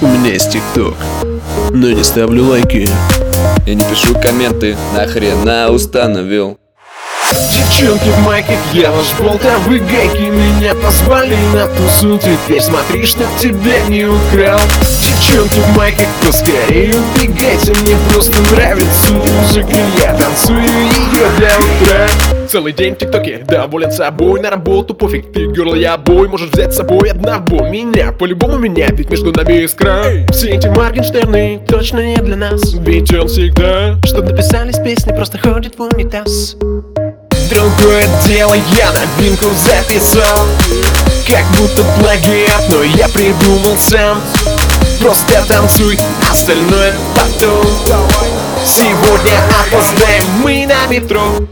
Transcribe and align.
У 0.00 0.06
меня 0.06 0.32
есть 0.32 0.50
тикток, 0.50 0.94
но 1.70 1.90
не 1.90 2.02
ставлю 2.02 2.44
лайки. 2.44 2.88
Я 3.66 3.74
не 3.74 3.84
пишу 3.84 4.14
комменты, 4.14 4.76
нахрена 4.94 5.70
установил 5.70 6.58
Девчонки 7.32 8.08
в 8.08 8.26
майках, 8.26 8.58
я 8.74 8.90
ваш 8.90 9.14
болт, 9.18 9.42
вы 9.66 9.78
гайки 9.78 10.30
Меня 10.30 10.74
позвали 10.74 11.36
на 11.54 11.66
тусу, 11.66 12.18
теперь. 12.18 12.60
Смотри, 12.60 13.04
чтоб 13.04 13.26
тебя 13.38 13.80
не 13.88 14.04
украл. 14.04 14.60
Девчонки 15.02 15.58
в 15.58 15.76
майках, 15.76 16.06
поскорее 16.26 16.94
убегайте 16.94 17.72
Мне 17.82 17.96
просто 18.12 18.36
нравится 18.52 19.12
музыка, 19.14 19.76
я 20.02 20.14
танцую 20.14 20.60
ее 20.60 21.26
до 21.38 21.46
утра. 21.46 22.08
Целый 22.48 22.72
день 22.72 22.94
в 22.94 22.98
тиктоке, 22.98 23.38
доволен 23.48 23.90
собой 23.90 24.40
На 24.40 24.50
работу 24.50 24.94
пофиг, 24.94 25.32
ты 25.32 25.46
герл, 25.46 25.74
я 25.74 25.96
бой 25.96 26.28
Можешь 26.28 26.50
взять 26.50 26.74
с 26.74 26.76
собой 26.76 27.10
одного. 27.10 27.66
Меня 27.66 28.12
По-любому 28.12 28.58
меня, 28.58 28.88
ведь 28.90 29.08
между 29.08 29.32
нами 29.32 29.64
искра. 29.64 30.04
Все 30.30 30.50
эти 30.50 30.66
Моргенштерны 30.66 31.62
точно 31.66 32.00
не 32.00 32.16
для 32.16 32.36
нас 32.36 32.74
Ведь 32.74 33.12
он 33.14 33.28
всегда. 33.28 33.96
Чтоб 34.04 34.24
написались 34.24 34.76
песни, 34.76 35.12
просто 35.12 35.38
ходит 35.38 35.78
в 35.78 35.82
унитаз 35.82 36.56
Другое 37.52 38.06
дело, 38.26 38.54
я 38.54 38.92
новинку 38.92 39.50
записал 39.54 40.46
Как 41.28 41.44
будто 41.58 41.82
плагиат, 42.00 42.68
но 42.70 42.82
я 42.82 43.08
придумал 43.08 43.76
сам. 43.78 44.22
Просто 45.00 45.44
танцуй, 45.46 45.98
остальное 46.30 46.94
потом. 47.14 47.66
Сегодня 48.64 49.34
опоздаем 49.66 50.24
мы 50.42 50.66
на 50.66 50.86
метро 50.86 51.46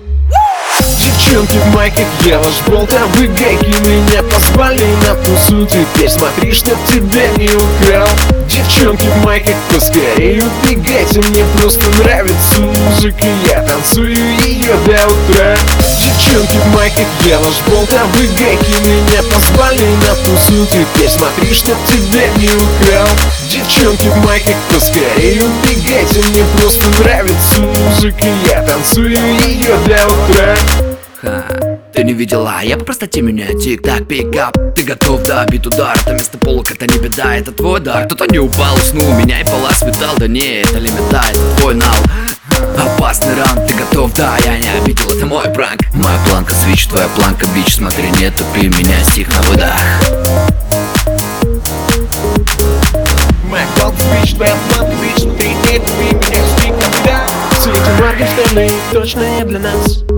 Девчонки 1.30 1.58
в 1.58 1.74
майках, 1.76 2.06
я 2.26 2.40
ваш 2.40 2.60
болт, 2.66 2.92
а 2.92 3.06
вы 3.14 3.28
гайки 3.28 3.66
Меня 3.86 4.20
позвали 4.24 4.84
на 5.06 5.14
тусу, 5.14 5.64
теперь. 5.64 6.10
Смотри, 6.10 6.50
чтоб 6.50 6.76
тебя 6.86 7.28
не 7.36 7.46
украл. 7.46 8.08
Девчонки 8.48 9.06
в 9.06 9.24
майках, 9.24 9.54
поскорее 9.72 10.42
убегайте 10.42 11.20
Мне 11.20 11.44
просто 11.56 11.88
нравится 12.02 12.60
музыка, 12.62 13.26
я 13.48 13.62
танцую 13.62 14.16
ее 14.44 14.72
до 14.86 15.06
утра. 15.06 15.56
Девчонки 16.02 16.56
в 16.56 16.74
майках, 16.74 17.06
я 17.24 17.38
ваш 17.38 17.60
болт, 17.68 17.92
а 17.92 18.06
вы 18.16 18.26
гайки 18.26 18.80
Меня 18.82 19.22
позвали 19.32 19.86
на 20.08 20.14
тусу, 20.24 20.66
теперь. 20.66 21.08
Смотри, 21.08 21.54
чтоб 21.54 21.76
тебя 21.86 22.26
не 22.38 22.48
украл. 22.48 23.08
Девчонки 23.48 24.08
в 24.08 24.16
майках, 24.26 24.56
поскорее 24.74 25.44
убегайте 25.44 26.24
Мне 26.30 26.44
просто 26.58 26.88
нравится 27.00 27.60
музыка, 27.60 28.26
я 28.50 28.62
танцую 28.62 29.16
ее 29.46 29.76
до 29.86 30.06
утра 30.08 30.89
Ха, 31.22 31.44
ты 31.92 32.02
не 32.02 32.14
видела, 32.14 32.62
я 32.62 32.78
по 32.78 32.84
простоте 32.86 33.20
меня 33.20 33.48
тик-так, 33.48 34.08
пик-ап. 34.08 34.56
Ты 34.74 34.84
готов 34.84 35.22
добить 35.24 35.66
удар, 35.66 35.94
это 36.00 36.14
место 36.14 36.38
пола 36.38 36.62
как-то 36.62 36.86
не 36.86 36.96
беда 36.98 37.36
Это 37.36 37.52
твой 37.52 37.80
дар, 37.80 38.06
кто-то 38.06 38.24
не 38.26 38.38
упал, 38.38 38.74
уснул, 38.76 39.12
меня 39.12 39.42
и 39.42 39.44
палас 39.44 39.82
видал 39.82 40.16
Да 40.16 40.26
не, 40.26 40.62
это 40.62 40.78
лимита, 40.78 41.22
это 41.30 41.56
твой 41.58 41.74
нал. 41.74 41.94
Опасный 42.78 43.34
раунд, 43.34 43.66
ты 43.66 43.74
готов, 43.74 44.14
да, 44.14 44.38
я 44.46 44.58
не 44.58 44.70
обидел, 44.70 45.10
это 45.10 45.26
мой 45.26 45.44
пранк. 45.50 45.82
Моя 45.92 46.16
планка 46.26 46.54
свич, 46.54 46.86
твоя 46.86 47.08
планка 47.08 47.46
бич, 47.54 47.74
смотри, 47.74 48.08
не 48.12 48.30
тупи 48.30 48.68
меня, 48.68 49.04
стих 49.04 49.28
на 49.28 49.42
выдох. 49.42 49.74
Моя 53.44 53.66
планка 53.76 54.02
бич, 54.22 54.34
твоя 54.34 54.54
планка 54.70 54.94
бич, 55.02 55.22
смотри, 55.22 55.50
не 55.50 55.78
тупи 55.80 56.14
меня, 56.14 56.44
жди 56.56 56.68
когда 56.68 57.26
Все 57.60 57.72
эти 57.72 58.00
Моргенштерны 58.00 58.70
точно 58.90 59.36
не 59.36 59.44
для 59.44 59.58
нас 59.58 60.09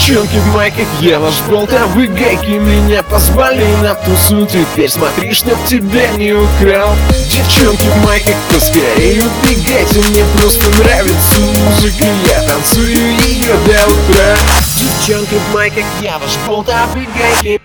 Девчонки 0.00 0.36
в 0.36 0.54
майках, 0.54 0.86
я 1.02 1.20
ваш 1.20 1.42
а 1.50 1.86
вы 1.88 2.06
гайки 2.06 2.52
Меня 2.52 3.02
позвали 3.02 3.66
на 3.82 3.94
тусу, 3.94 4.46
теперь 4.46 4.88
смотри, 4.88 5.32
чтоб 5.34 5.62
тебя 5.66 6.08
не 6.12 6.32
украл. 6.32 6.96
Девчонки 7.28 7.84
в 7.84 8.06
майках, 8.06 8.34
поскорее 8.48 9.22
убегайте 9.22 10.00
Мне 10.10 10.24
просто 10.40 10.70
нравится 10.82 11.40
музыка, 11.40 12.06
я 12.30 12.42
танцую 12.48 12.96
ее 13.26 13.52
до 13.66 13.92
утра. 13.92 14.36
Девчонки 14.78 15.34
в 15.34 15.54
майках, 15.54 15.84
я 16.00 16.18
ваш 16.18 16.34
болт, 16.46 16.70
а 16.70 16.86
вы 16.94 17.06
гайки 17.18 17.60